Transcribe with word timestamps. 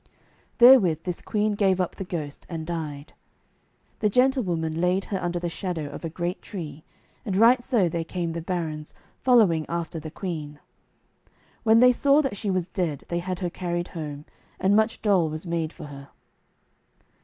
Therewith 0.57 1.03
this 1.03 1.21
queen 1.21 1.53
gave 1.53 1.79
up 1.79 1.95
the 1.97 2.03
ghost 2.03 2.47
and 2.49 2.65
died. 2.65 3.13
The 3.99 4.09
gentlewoman 4.09 4.81
laid 4.81 5.05
her 5.05 5.21
under 5.21 5.37
the 5.37 5.47
shadow 5.47 5.89
of 5.91 6.03
a 6.03 6.09
great 6.09 6.41
tree, 6.41 6.83
and 7.23 7.37
right 7.37 7.63
so 7.63 7.87
there 7.87 8.03
came 8.03 8.31
the 8.31 8.41
barons, 8.41 8.95
following 9.19 9.63
after 9.69 9.99
the 9.99 10.09
queen. 10.09 10.59
When 11.61 11.81
they 11.81 11.91
saw 11.91 12.23
that 12.23 12.35
she 12.35 12.49
was 12.49 12.67
dead 12.67 13.03
they 13.09 13.19
had 13.19 13.37
her 13.45 13.49
carried 13.51 13.89
home, 13.89 14.25
and 14.59 14.75
much 14.75 15.03
dole 15.03 15.29
was 15.29 15.45
made 15.45 15.71
for 15.71 15.85
her. 15.85 16.09